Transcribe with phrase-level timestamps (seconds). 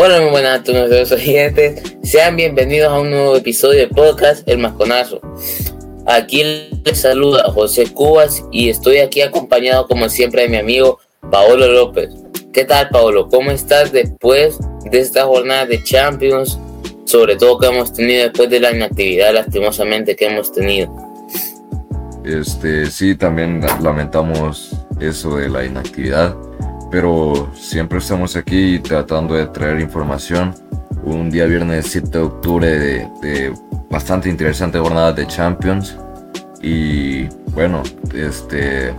[0.00, 1.82] Hola, muy buenas a todos nuestros oyentes.
[2.04, 5.20] Sean bienvenidos a un nuevo episodio de podcast El Masconazo.
[6.06, 6.44] Aquí
[6.84, 11.00] les saluda José Cubas y estoy aquí acompañado como siempre de mi amigo
[11.32, 12.10] Paolo López.
[12.52, 13.26] ¿Qué tal, Paolo?
[13.26, 16.60] ¿Cómo estás después de esta jornada de Champions?
[17.04, 20.94] Sobre todo que hemos tenido después de la inactividad lastimosamente que hemos tenido.
[22.24, 26.36] Este, sí, también lamentamos eso de la inactividad,
[26.90, 30.54] pero siempre estamos aquí tratando de traer información.
[31.02, 33.54] Un día viernes 7 de octubre de,
[33.90, 35.96] bastante interesante jornada de Champions
[36.62, 37.82] y bueno,
[38.14, 38.92] este,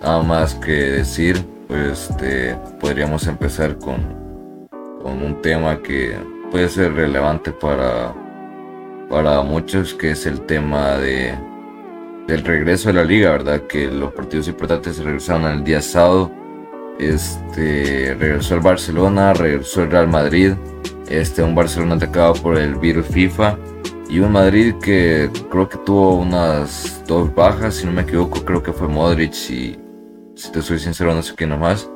[0.00, 4.68] nada más que decir, pues este, podríamos empezar con,
[5.02, 6.16] con un tema que
[6.50, 8.14] puede ser relevante para,
[9.08, 11.34] para muchos, que es el tema de
[12.28, 13.62] del regreso de la liga, ¿verdad?
[13.62, 16.30] Que los partidos importantes se regresaron el día sábado.
[16.98, 20.52] Este, regresó el Barcelona, regresó el Real Madrid.
[21.08, 23.56] Este, un Barcelona atacado por el virus FIFA.
[24.10, 28.62] Y un Madrid que creo que tuvo unas dos bajas, si no me equivoco, creo
[28.62, 29.76] que fue Modric y
[30.34, 31.90] si te soy sincero no sé quién más.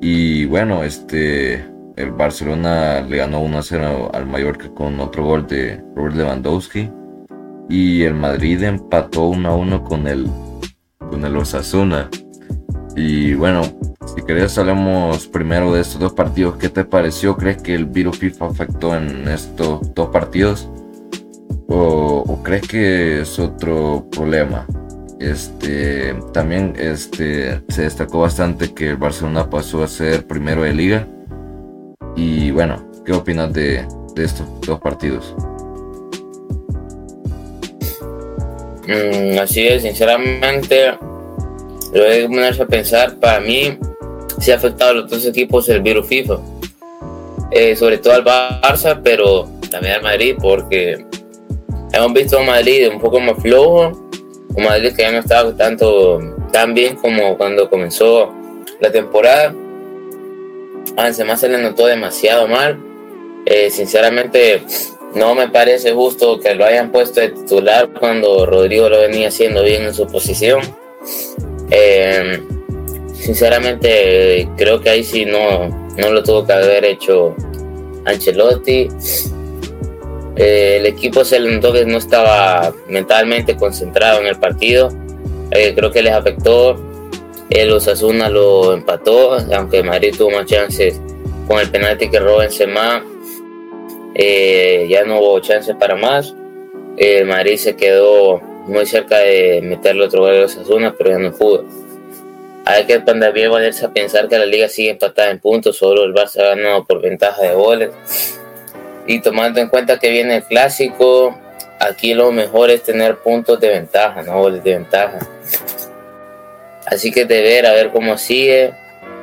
[0.00, 1.64] Y bueno, este,
[1.96, 6.90] el Barcelona le ganó 1-0 al Mallorca con otro gol de Robert Lewandowski
[7.68, 10.30] y el Madrid empató 1 a 1 con el,
[10.98, 12.08] con el Osasuna.
[12.96, 13.60] Y bueno,
[14.06, 16.56] si querés hablemos primero de estos dos partidos.
[16.56, 17.36] ¿Qué te pareció?
[17.36, 20.66] ¿Crees que el virus FIFA afectó en estos dos partidos?
[21.68, 24.66] ¿O, crees que es otro problema?
[25.20, 31.06] Este, también este, se destacó bastante que el Barcelona pasó a ser primero de liga.
[32.16, 35.34] Y bueno, ¿qué opinas de, estos dos partidos?
[38.86, 40.96] Mm, así es, sinceramente,
[41.92, 43.78] lo de ponerse a pensar, para mí,
[44.40, 46.38] sí ha afectado a los dos equipos el virus FIFA.
[47.50, 51.04] Eh, sobre todo al Barça, pero también al Madrid, porque
[51.92, 54.10] hemos visto a Madrid un poco más flojo,
[54.54, 56.20] un Madrid que ya no estaba tanto
[56.52, 58.32] tan bien como cuando comenzó
[58.80, 59.54] la temporada.
[60.96, 62.78] A Benzema se le notó demasiado mal.
[63.44, 64.62] Eh, sinceramente,
[65.14, 69.62] no me parece justo que lo hayan puesto de titular cuando Rodrigo lo venía haciendo
[69.62, 70.60] bien en su posición.
[71.70, 72.40] Eh,
[73.14, 77.34] sinceramente, creo que ahí sí no, no lo tuvo que haber hecho
[78.04, 78.88] Ancelotti.
[80.36, 84.90] Eh, el equipo se le notó que no estaba mentalmente concentrado en el partido.
[85.50, 86.80] Eh, creo que les afectó.
[87.48, 91.00] El Osasuna lo empató, aunque Madrid tuvo más chances
[91.46, 93.04] con el penalti que roba Benzema
[94.16, 96.34] eh, ya no hubo chances para más.
[97.26, 101.32] Madrid se quedó muy cerca de meterle otro gol a los Azunas, pero ya no
[101.32, 101.64] pudo.
[102.64, 106.12] Hay que también valerse a pensar que la liga sigue empatada en puntos, solo el
[106.12, 107.90] Barça ganado por ventaja de goles.
[109.06, 111.38] Y tomando en cuenta que viene el clásico,
[111.78, 115.18] aquí lo mejor es tener puntos de ventaja, no goles de ventaja.
[116.86, 118.74] Así que de ver a ver cómo sigue.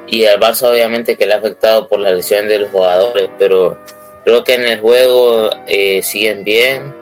[0.08, 3.78] Y al Barça obviamente que le ha afectado por la lesión de los jugadores, pero
[4.24, 6.94] Creo que en el juego eh, siguen bien.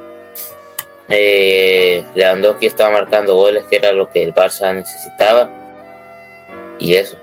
[1.11, 5.49] Eh, Lewandowski estaba marcando goles, que era lo que el Barça necesitaba.
[6.79, 7.17] Y eso.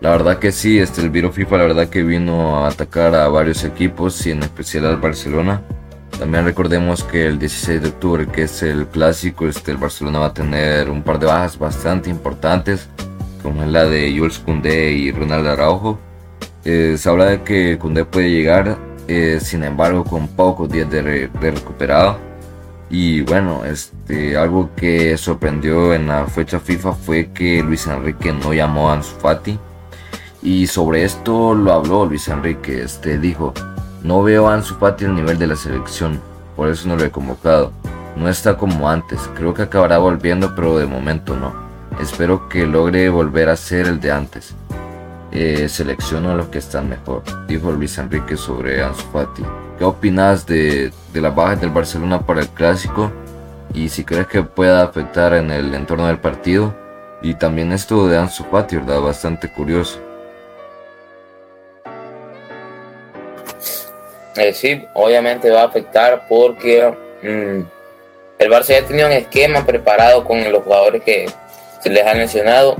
[0.00, 3.28] La verdad que sí, este, el Viro FIFA la verdad que vino a atacar a
[3.28, 5.62] varios equipos y en especial al Barcelona.
[6.18, 10.26] También recordemos que el 16 de octubre, que es el clásico, este, el Barcelona va
[10.26, 12.88] a tener un par de bajas bastante importantes,
[13.42, 15.98] como es la de Jules Koundé y Ronald Araujo.
[16.64, 18.76] Eh, se habla de que Kunde puede llegar,
[19.08, 22.18] eh, sin embargo, con pocos días de, recuperado.
[22.92, 28.52] Y bueno, este, algo que sorprendió en la fecha FIFA fue que Luis Enrique no
[28.52, 29.58] llamó a Ansu Fati.
[30.42, 32.82] Y sobre esto lo habló Luis Enrique.
[32.82, 33.54] Este, dijo,
[34.02, 36.20] no veo a Ansu Fati al nivel de la selección,
[36.54, 37.72] por eso no lo he convocado.
[38.14, 41.54] No está como antes, creo que acabará volviendo, pero de momento no.
[41.98, 44.54] Espero que logre volver a ser el de antes
[45.32, 49.42] eh, selecciono a los que están mejor, dijo Luis Enrique sobre Ansu Fati.
[49.82, 53.10] ¿Qué opinas de, de las bajas del Barcelona para el clásico?
[53.74, 56.72] Y si crees que pueda afectar en el entorno del partido.
[57.20, 59.00] Y también esto de Ansu Fati, ¿verdad?
[59.00, 59.98] Bastante curioso.
[64.36, 66.88] Eh, sí, obviamente va a afectar porque
[67.20, 67.62] mm,
[68.38, 71.26] el Barça ya tenía un esquema preparado con los jugadores que
[71.80, 72.76] se les ha mencionado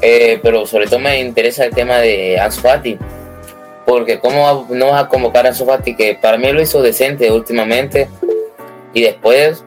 [0.00, 2.98] eh, pero sobre todo me interesa el tema de Ansu Fati.
[3.88, 7.32] Porque cómo no vas a convocar a Ansu Fati, que para mí lo hizo decente
[7.32, 8.06] últimamente.
[8.92, 9.64] Y después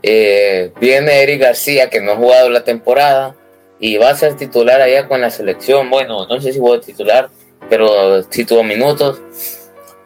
[0.00, 3.34] eh, viene Eric García, que no ha jugado la temporada.
[3.80, 5.90] Y va a ser titular allá con la selección.
[5.90, 7.30] Bueno, no sé si voy a titular.
[7.68, 9.20] pero sí tuvo minutos.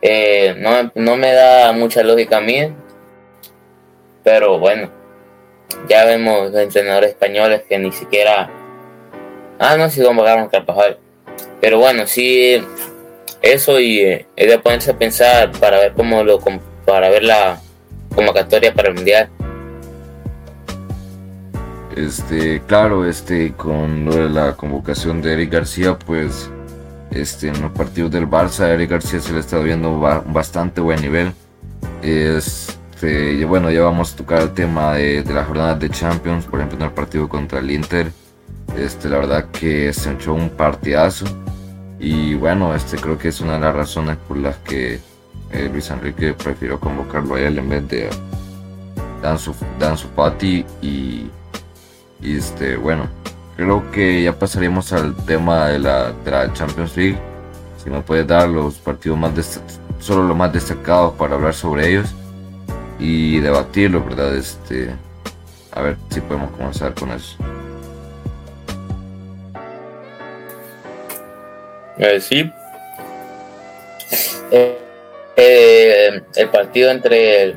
[0.00, 2.72] Eh, no, no me da mucha lógica a mí,
[4.24, 4.90] pero bueno,
[5.88, 8.48] ya vemos entrenadores españoles que ni siquiera.
[9.58, 10.98] Ah, no, sí, a Carvajal.
[11.60, 12.62] Pero bueno, sí,
[13.42, 16.40] eso y eh, es de ponerse a pensar para ver cómo lo.
[16.84, 17.60] para ver la
[18.14, 19.28] convocatoria para el mundial.
[21.96, 26.50] Este, claro, este, con lo de la convocación de Eric García, pues,
[27.10, 31.32] este, en los partidos del Barça, Eric García se le está viendo bastante buen nivel.
[32.02, 36.60] Este, bueno, ya vamos a tocar el tema de, de las jornadas de Champions, por
[36.60, 38.12] ejemplo, en el partido contra el Inter.
[38.76, 41.26] Este, la verdad que se echó un partidazo.
[41.98, 45.00] Y bueno, este creo que es una de las razones por las que
[45.50, 48.10] eh, Luis Enrique prefirió convocarlo a él en vez de
[49.22, 51.30] Danzo, Danzo Patti y
[52.22, 53.08] este, bueno,
[53.56, 56.14] creo que ya pasaríamos al tema de la,
[56.52, 57.18] Champions League.
[57.82, 59.60] Si me puedes dar los partidos más
[60.00, 62.14] solo los más destacados para hablar sobre ellos
[62.98, 64.34] y debatirlo, ¿verdad?
[64.36, 64.90] Este,
[65.72, 67.36] a ver si podemos comenzar con eso.
[71.98, 72.52] Eh, sí.
[74.50, 74.78] Eh,
[75.36, 77.56] eh, el partido entre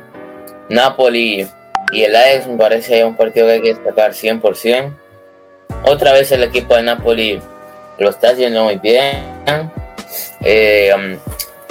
[0.68, 1.46] Napoli
[1.92, 4.92] y el Ajax me parece un partido que hay que destacar 100%.
[5.84, 7.40] Otra vez el equipo de Napoli
[7.98, 9.40] lo está haciendo muy bien.
[10.40, 11.18] Eh, um,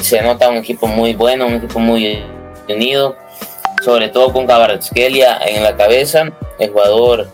[0.01, 2.23] se nota un equipo muy bueno, un equipo muy
[2.67, 3.15] unido,
[3.83, 6.29] sobre todo con Kvaratskhelia en la cabeza,
[6.59, 7.27] el jugador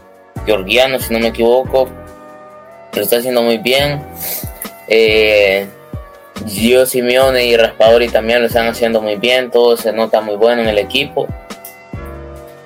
[0.45, 1.89] georgiano, si no me equivoco,
[2.93, 4.01] lo está haciendo muy bien.
[4.87, 5.67] Eh,
[6.45, 10.61] Gio Simeone y Raspadori también lo están haciendo muy bien, todo se nota muy bueno
[10.61, 11.27] en el equipo.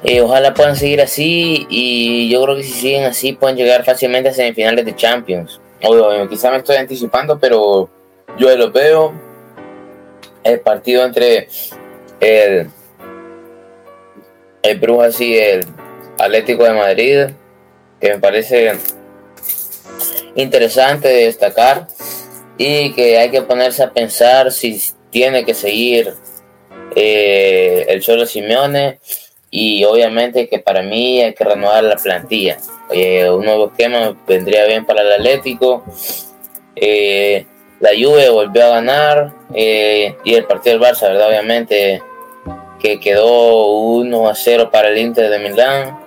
[0.04, 4.30] Eh, ojalá puedan seguir así y yo creo que si siguen así pueden llegar fácilmente
[4.30, 5.60] a semifinales de Champions.
[5.83, 7.89] Obvio, quizá me estoy anticipando, pero
[8.38, 9.13] yo lo veo.
[10.44, 11.50] El partido entre
[12.22, 12.69] el,
[14.63, 15.65] el Brujas y el
[16.18, 17.25] Atlético de Madrid,
[18.00, 18.74] que me parece
[20.36, 21.88] interesante de destacar
[22.58, 26.14] y que hay que ponerse a pensar si tiene que seguir
[26.96, 29.00] eh, el Cholo Simeone
[29.52, 32.58] y obviamente que para mí hay que renovar la plantilla.
[32.90, 35.84] un nuevo esquema vendría bien para el Atlético.
[36.75, 37.46] Eh,
[37.80, 41.30] la Juve volvió a ganar eh, y el partido del Barça, ¿verdad?
[41.30, 42.02] Obviamente
[42.80, 46.00] que quedó 1 a 0 para el Inter de Milán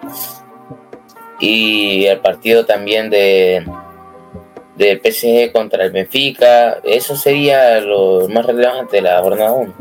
[1.39, 3.67] y el partido también de
[4.77, 6.79] del PSG contra el Benfica.
[6.85, 9.75] Eso sería lo más relevante de la jornada 1.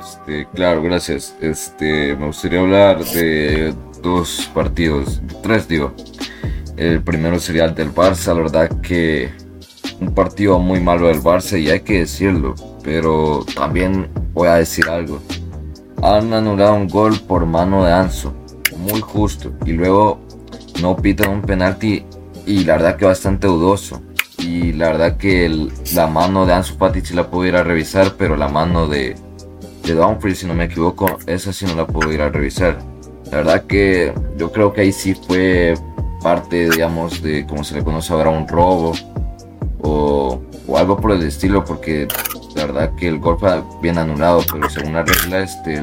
[0.00, 1.36] Este, claro, gracias.
[1.40, 5.94] Este, me gustaría hablar de dos partidos, tres digo.
[6.76, 9.30] El primero sería el del Barça, la verdad que
[10.00, 14.88] un partido muy malo del Barça y hay que decirlo, pero también voy a decir
[14.88, 15.20] algo.
[16.02, 18.34] Han anulado un gol por mano de Anzo,
[18.76, 20.20] muy justo, y luego
[20.82, 22.04] no pitan un penalti
[22.46, 24.02] y la verdad que bastante dudoso.
[24.38, 28.14] Y la verdad que la mano de Ansu Fati sí la puedo ir a revisar,
[28.18, 29.14] pero la mano de,
[29.84, 32.78] de Dumfries, si no me equivoco, esa sí no la puedo ir a revisar.
[33.30, 35.74] La verdad que yo creo que ahí sí fue
[36.22, 38.92] parte, digamos, de como se le conoce ahora un robo
[39.82, 42.08] o, o algo por el estilo, porque
[42.54, 45.80] la verdad que el gol fue bien anulado, pero según la regla, este,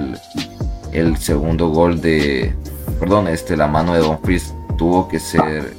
[0.94, 2.54] el, segundo gol de,
[3.00, 5.74] perdón, este, la mano de Dumfries tuvo que ser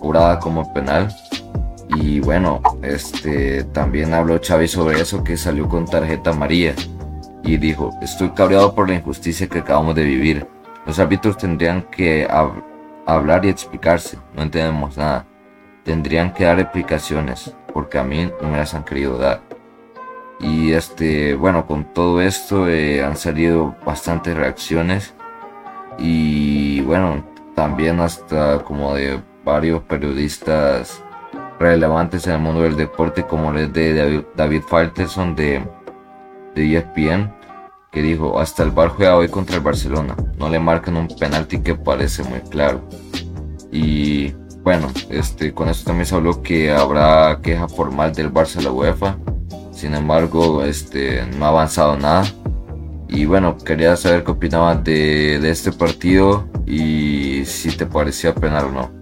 [0.00, 1.14] cobrada como penal.
[1.96, 6.74] Y bueno, este también habló Xavi sobre eso que salió con tarjeta amarilla
[7.42, 10.46] y dijo, estoy cabreado por la injusticia que acabamos de vivir.
[10.86, 12.28] Los árbitros tendrían que
[13.06, 15.26] hablar y explicarse, no entendemos nada.
[15.84, 19.40] Tendrían que dar explicaciones, porque a mí no me las han querido dar.
[20.40, 25.14] Y este, bueno, con todo esto eh, han salido bastantes reacciones
[25.98, 27.24] y bueno,
[27.54, 31.02] también hasta como de varios periodistas
[31.58, 35.62] relevantes en el mundo del deporte, como el de David Falterson de,
[36.54, 37.32] de ESPN,
[37.90, 41.60] que dijo, hasta el Bar juega hoy contra el Barcelona, no le marcan un penalti
[41.60, 42.82] que parece muy claro.
[43.72, 48.62] Y bueno, este, con esto también se habló que habrá queja formal del Barça a
[48.62, 49.16] la UEFA,
[49.72, 52.24] sin embargo, este, no ha avanzado nada.
[53.08, 58.66] Y bueno, quería saber qué opinabas de, de este partido y si te parecía penal
[58.66, 58.97] o no.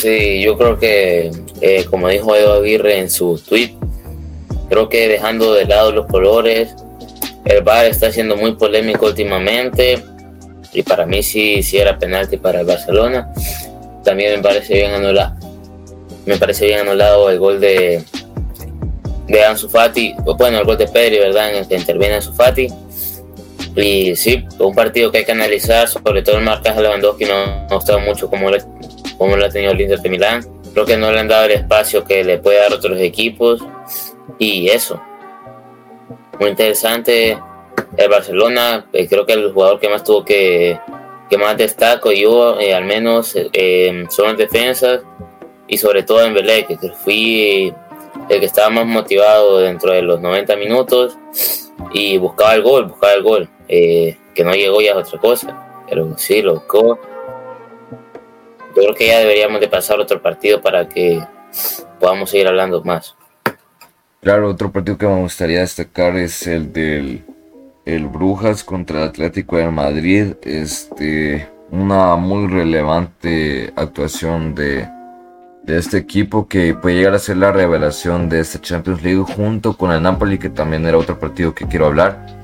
[0.00, 1.30] Sí, yo creo que,
[1.60, 3.76] eh, como dijo Edo Aguirre en su tweet,
[4.70, 6.72] Creo que dejando de lado los colores,
[7.44, 10.00] el VAR está siendo muy polémico últimamente
[10.72, 13.32] y para mí sí, sí era penalti para el Barcelona.
[14.04, 15.32] También me parece bien anular,
[16.24, 18.04] me parece bien anulado el gol de,
[19.26, 21.50] de Ansu Fati, bueno, el gol de Pedri, ¿verdad?
[21.50, 22.68] En el que interviene Ansu Fati.
[23.74, 27.74] Y sí, un partido que hay que analizar, sobre todo el marcaje Lewandowski no, no
[27.74, 28.56] gustado mucho como lo,
[29.20, 30.46] como lo ha tenido el Inter de Milán.
[30.72, 33.62] Creo que no le han dado el espacio que le puede dar otros equipos.
[34.38, 34.98] Y eso.
[36.40, 37.38] Muy interesante.
[37.98, 40.80] El Barcelona, eh, creo que el jugador que más tuvo que,
[41.28, 45.02] que más destaco yo, eh, al menos, eh, son las defensas
[45.68, 47.74] y sobre todo en Belé, que fui
[48.30, 51.18] el que estaba más motivado dentro de los 90 minutos
[51.92, 53.50] y buscaba el gol, buscaba el gol.
[53.68, 56.98] que no llegó ya es otra cosa, pero sí, lo buscó.
[58.76, 61.20] Yo creo que ya deberíamos de pasar otro partido para que
[61.98, 63.16] podamos seguir hablando más.
[64.20, 67.24] Claro, otro partido que me gustaría destacar es el del
[67.84, 70.34] el Brujas contra el Atlético de Madrid.
[70.42, 74.86] Este, una muy relevante actuación de,
[75.64, 79.76] de este equipo que puede llegar a ser la revelación de esta Champions League junto
[79.76, 82.39] con el Napoli, que también era otro partido que quiero hablar.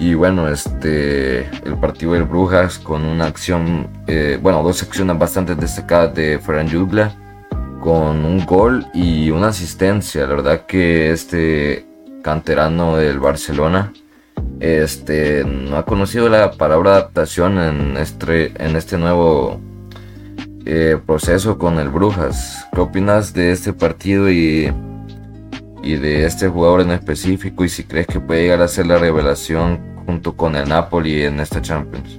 [0.00, 5.54] Y bueno, este, el partido del Brujas con una acción, eh, bueno, dos acciones bastante
[5.54, 7.14] destacadas de Ferran Jubla
[7.82, 10.22] con un gol y una asistencia.
[10.22, 11.84] La verdad que este
[12.22, 13.92] canterano del Barcelona
[14.58, 19.60] este, no ha conocido la palabra adaptación en este, en este nuevo
[20.64, 22.66] eh, proceso con el Brujas.
[22.72, 24.72] ¿Qué opinas de este partido y,
[25.82, 27.66] y de este jugador en específico?
[27.66, 31.38] Y si crees que puede llegar a ser la revelación junto con el Napoli en
[31.38, 32.18] esta Champions.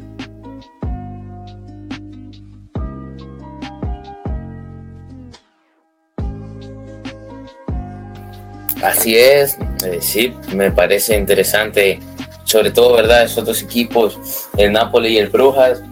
[8.82, 12.00] Así es, eh, sí, me parece interesante,
[12.46, 13.26] sobre todo, ¿verdad?
[13.26, 14.18] Esos dos equipos,
[14.58, 15.84] el Napoli y el Brujas,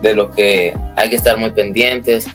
[0.00, 2.26] de los que hay que estar muy pendientes.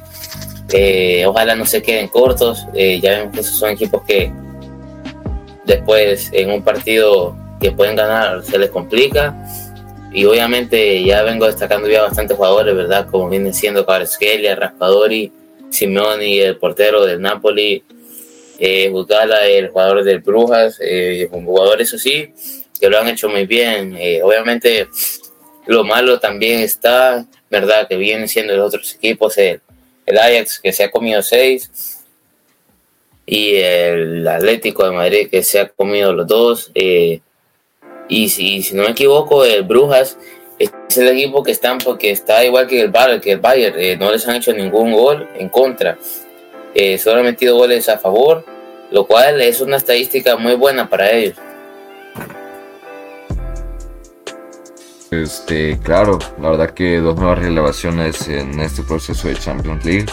[0.72, 2.67] Eh, ojalá no se queden cortos.
[2.75, 4.31] Eh, ya vemos que esos son equipos que
[5.65, 9.35] después en un partido que pueden ganar se les complica.
[10.13, 13.07] Y obviamente ya vengo destacando ya bastantes jugadores, ¿verdad?
[13.09, 15.31] Como vienen siendo Kvaratskhelia, Raspadori,
[15.69, 17.83] Simeone, el portero del Napoli,
[18.57, 22.33] eh, el jugador del Brujas, eh, un jugador eso sí,
[22.79, 23.95] que lo han hecho muy bien.
[23.97, 24.87] Eh, obviamente
[25.67, 27.87] lo malo también está, ¿verdad?
[27.87, 29.61] Que vienen siendo los otros equipos, el,
[30.07, 31.99] Ajax que se ha comido seis
[33.25, 36.71] y el Atlético de Madrid que se ha comido los dos.
[36.73, 37.19] Eh,
[38.07, 40.17] y si, no me equivoco, el Brujas
[40.59, 44.11] es el equipo que están porque está igual que el Bayern, que el Bayern no
[44.11, 45.97] les han hecho ningún gol en contra
[46.79, 48.45] eh, solo han metido goles a favor,
[48.91, 51.35] lo cual es una estadística muy buena para ellos.
[55.09, 60.05] Este, claro, la verdad que dos nuevas relevaciones en este proceso de Champions League.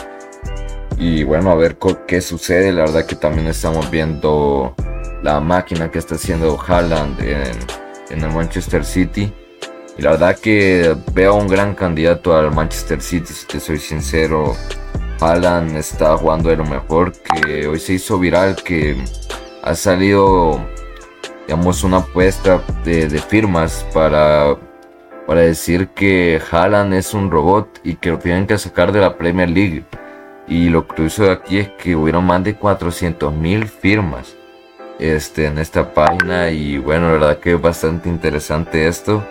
[0.97, 2.73] Y bueno, a ver qué sucede.
[2.73, 4.75] La verdad que también estamos viendo
[5.23, 7.84] la máquina que está haciendo Haaland en,
[8.15, 9.33] en el Manchester City.
[9.99, 14.55] Y la verdad que veo un gran candidato al Manchester City, si te soy sincero.
[15.21, 18.97] Alan está jugando de lo mejor, que hoy se hizo viral, que
[19.63, 20.61] ha salido,
[21.47, 24.57] digamos, una apuesta de, firmas para,
[25.27, 29.17] para decir que Haaland es un robot y que lo tienen que sacar de la
[29.17, 29.85] Premier League.
[30.47, 34.35] Y lo curioso de aquí es que hubieron más de 400 mil firmas
[34.99, 39.25] este, en esta página y bueno, la verdad que es bastante interesante esto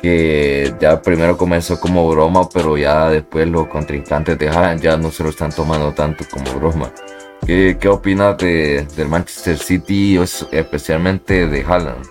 [0.00, 5.10] que ya primero comenzó como broma, pero ya después los contrincantes de Haaland ya no
[5.10, 6.92] se lo están tomando tanto como broma.
[7.46, 10.18] ¿Qué, qué opinas de, del Manchester City,
[10.52, 12.06] especialmente de Haaland?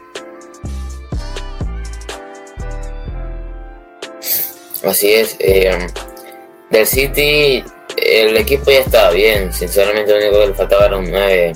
[4.84, 5.36] Así es.
[5.40, 5.88] Eh,
[6.70, 7.64] del City,
[7.98, 9.52] el equipo ya estaba bien.
[9.52, 11.54] Sinceramente, lo único que le faltaba era un 9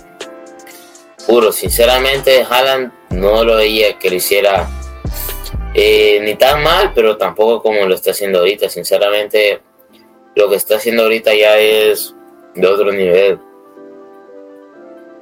[1.27, 1.51] puro.
[1.51, 4.67] Sinceramente, Haaland no lo veía que lo hiciera
[5.73, 8.69] eh, ni tan mal, pero tampoco como lo está haciendo ahorita.
[8.69, 9.61] Sinceramente,
[10.35, 12.13] lo que está haciendo ahorita ya es
[12.55, 13.39] de otro nivel.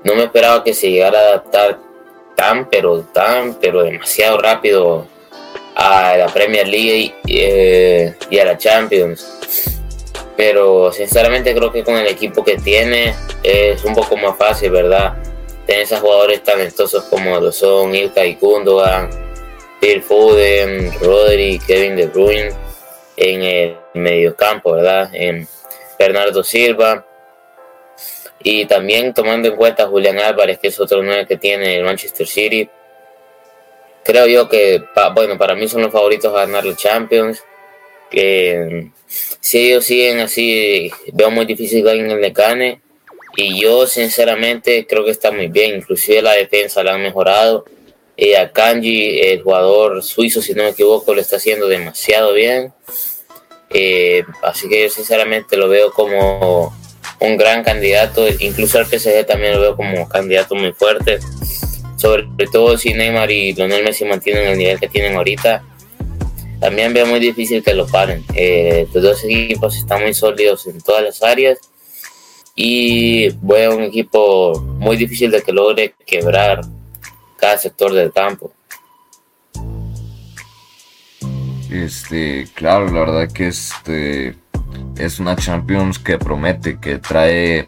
[0.03, 1.79] No me esperaba que se llegara a adaptar
[2.35, 5.05] tan, pero tan, pero demasiado rápido
[5.75, 9.79] a la Premier League y, eh, a la Champions.
[10.35, 15.30] Pero sinceramente creo que con el equipo que tiene es un poco más fácil, ¿verdad?
[15.71, 19.09] Tener esos jugadores talentosos como lo son Ilka y Gundogan,
[19.79, 22.51] Phil Foden, Rodri, Kevin De Bruyne
[23.15, 25.09] en el mediocampo, ¿verdad?
[25.13, 25.47] En
[25.97, 27.07] Bernardo Silva.
[28.43, 31.85] Y también tomando en cuenta a Julián Álvarez, que es otro nuevo que tiene el
[31.85, 32.69] Manchester City.
[34.03, 34.83] Creo yo que,
[35.15, 37.41] bueno, para mí son los favoritos a ganar los Champions.
[38.09, 42.81] Que si ellos siguen así, veo muy difícil que alguien le gane.
[43.35, 47.65] Y yo sinceramente creo que está muy bien, inclusive la defensa la han mejorado.
[48.17, 52.73] y a Kanji, el jugador suizo, si no me equivoco, lo está haciendo demasiado bien.
[53.69, 56.75] Eh, así que yo sinceramente lo veo como
[57.19, 61.19] un gran candidato, incluso al PSG también lo veo como candidato muy fuerte,
[61.97, 65.63] sobre todo si Neymar y Lionel Messi mantienen el nivel que tienen ahorita,
[66.59, 68.23] también veo muy difícil que lo paren.
[68.35, 71.57] Eh, los dos equipos están muy sólidos en todas las áreas
[72.55, 76.61] y veo un equipo muy difícil de que logre quebrar
[77.37, 78.53] cada sector del campo.
[81.69, 84.35] Este, claro, la verdad que este
[84.97, 87.65] es una Champions que promete, que trae,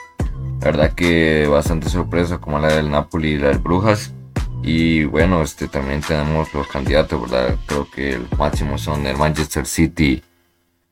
[0.59, 4.13] la verdad que bastante sorpresa como la del Napoli y la del Brujas.
[4.61, 7.57] Y bueno, este también tenemos los candidatos, ¿verdad?
[7.65, 10.21] Creo que el máximo son el Manchester City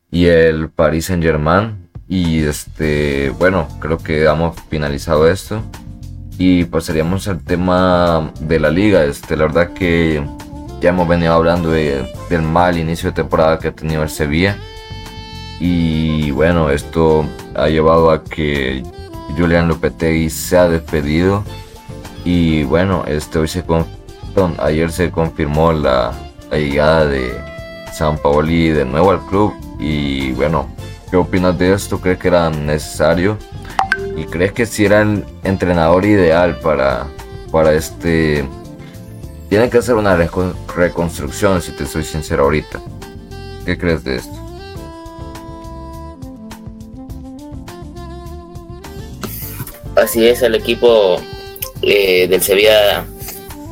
[0.09, 1.89] y el Paris Saint Germain.
[2.11, 5.61] Y este, bueno, creo que hemos finalizado esto.
[6.37, 9.05] Y pasaríamos al tema de la liga.
[9.05, 10.21] Este, la verdad que
[10.81, 14.57] ya hemos venido hablando del mal inicio de temporada que ha tenido el Sevilla.
[15.61, 17.25] Y bueno, esto
[17.55, 18.83] ha llevado a que
[19.37, 21.45] Julian Lopetegui se ha despedido.
[22.25, 23.39] Y bueno, este
[24.59, 26.11] ayer se confirmó la,
[26.51, 27.31] llegada de
[27.93, 29.53] San Paoli de nuevo al club.
[29.79, 30.67] Y bueno,
[31.11, 31.99] ¿qué opinas de esto?
[31.99, 33.37] ¿Crees que era necesario?
[34.15, 37.05] ¿Y crees que si era el entrenador ideal para,
[37.51, 38.45] para este
[39.51, 42.79] tienen que hacer una reconstrucción, si te soy sincero ahorita.
[43.65, 44.31] ¿Qué crees de esto?
[49.97, 51.17] Así es, el equipo
[51.81, 53.03] eh, del Sevilla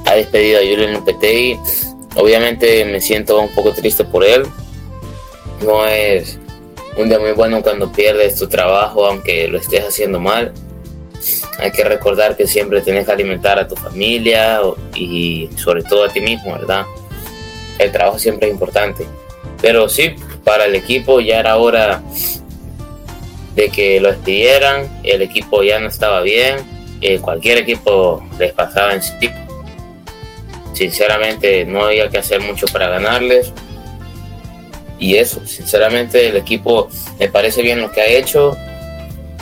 [0.06, 1.58] ha despedido a Julian Lopetegui.
[2.18, 4.44] Obviamente me siento un poco triste por él.
[5.66, 6.39] No es
[6.98, 10.54] un día muy bueno cuando pierdes tu trabajo, aunque lo estés haciendo mal
[11.60, 14.62] hay que recordar que siempre tienes que alimentar a tu familia
[14.96, 16.86] y sobre todo a ti mismo, ¿verdad?
[17.78, 19.06] El trabajo siempre es importante.
[19.62, 22.02] Pero sí, para el equipo ya era hora
[23.56, 26.58] de que lo despidieran, el equipo ya no estaba bien,
[27.02, 29.30] eh, cualquier equipo les pasaba en sí.
[30.72, 33.52] Sinceramente no había que hacer mucho para ganarles.
[35.00, 38.58] Y eso, sinceramente el equipo me parece bien lo que ha hecho,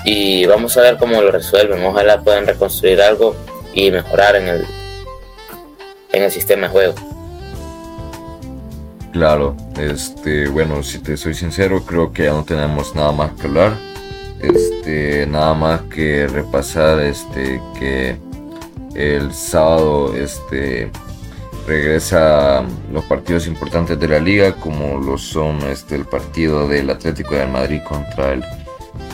[0.05, 1.83] y vamos a ver cómo lo resuelven.
[1.83, 3.35] Ojalá puedan reconstruir algo
[3.73, 4.65] y mejorar en el,
[6.13, 6.95] en el sistema de juego.
[9.11, 13.47] Claro, este, bueno, si te soy sincero, creo que ya no tenemos nada más que
[13.47, 13.73] hablar.
[14.39, 18.15] Este, nada más que repasar este que
[18.93, 20.91] el sábado este
[21.67, 27.35] regresa los partidos importantes de la liga como lo son este el partido del Atlético
[27.35, 28.43] de Madrid contra el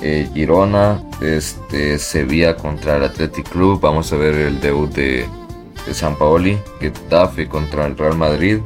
[0.02, 3.80] eh, Girona, este, Sevilla contra el Athletic Club.
[3.80, 5.26] Vamos a ver el debut de,
[5.92, 8.60] San Paoli, Getafe contra el Real Madrid.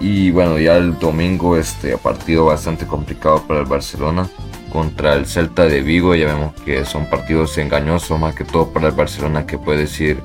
[0.00, 4.28] Y bueno, ya el domingo, este partido bastante complicado para el Barcelona
[4.72, 6.14] contra el Celta de Vigo.
[6.14, 10.18] Ya vemos que son partidos engañosos, más que todo para el Barcelona, que puede decir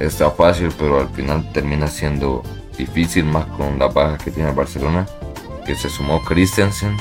[0.00, 2.42] está fácil, pero al final termina siendo
[2.76, 5.06] difícil, más con la baja que tiene el Barcelona,
[5.66, 6.96] que se sumó Christensen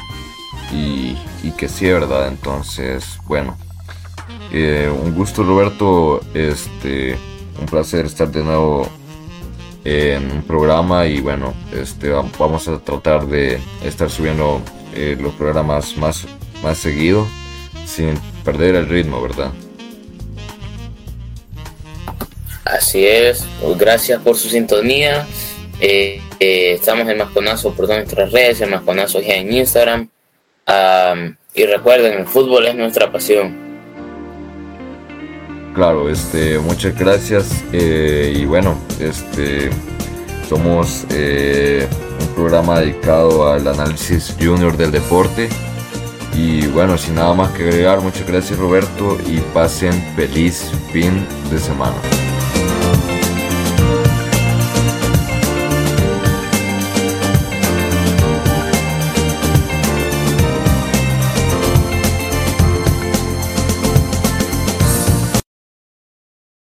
[0.72, 1.16] y,
[1.58, 2.28] que sí, ¿verdad?
[2.28, 3.58] Entonces, bueno,
[4.52, 7.18] eh, un gusto Roberto, este,
[7.60, 8.88] un placer estar de nuevo
[9.84, 14.62] en un programa y bueno, este, vamos a tratar de estar subiendo
[14.94, 16.28] eh, los programas más,
[16.64, 17.26] más seguido
[17.86, 19.52] sin perder el ritmo, ¿verdad?
[22.70, 23.46] Así es,
[23.78, 25.26] gracias por su sintonía.
[25.82, 30.10] Eh, estamos en Masconazo por todas nuestras redes, en Masconazo ya en Instagram,
[31.56, 33.70] y recuerden, el fútbol es nuestra pasión.
[35.74, 37.64] Claro, este, muchas gracias.
[37.74, 39.70] Eh, y bueno, este,
[40.48, 41.88] somos eh,
[42.20, 45.50] un programa dedicado al análisis junior del deporte.
[46.36, 51.58] Y bueno, sin nada más que agregar, muchas gracias Roberto y pasen feliz fin de
[51.58, 51.96] semana.